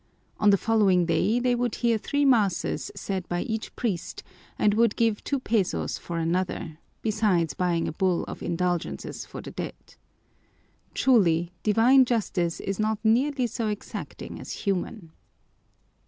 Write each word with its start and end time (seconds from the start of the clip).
On 0.39 0.49
the 0.49 0.57
following 0.57 1.05
day 1.05 1.39
they 1.39 1.53
would 1.53 1.75
hear 1.75 1.99
three 1.99 2.25
masses 2.25 2.89
said 2.95 3.29
by 3.29 3.41
each 3.43 3.75
priest 3.75 4.23
and 4.57 4.73
would 4.73 4.95
give 4.95 5.23
two 5.23 5.39
pesos 5.39 5.99
for 5.99 6.17
another, 6.17 6.79
besides 7.03 7.53
buying 7.53 7.87
a 7.87 7.91
bull 7.93 8.23
of 8.23 8.41
indulgences 8.41 9.27
for 9.27 9.41
the 9.41 9.51
dead. 9.51 9.93
Truly, 10.95 11.51
divine 11.61 12.05
justice 12.05 12.59
is 12.61 12.79
not 12.79 12.97
nearly 13.03 13.45
so 13.45 13.67
exacting 13.67 14.39
as 14.39 14.51
human. 14.65 15.11